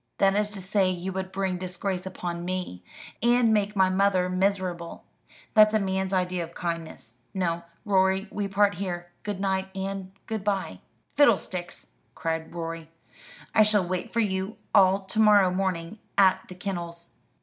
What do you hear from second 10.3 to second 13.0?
bye." "Fiddlesticks!" cried Rorie.